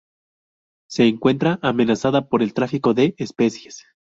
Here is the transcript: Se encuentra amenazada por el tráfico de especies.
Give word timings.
Se 0.89 1.05
encuentra 1.05 1.59
amenazada 1.61 2.27
por 2.27 2.41
el 2.41 2.55
tráfico 2.55 2.95
de 2.95 3.13
especies. 3.19 3.85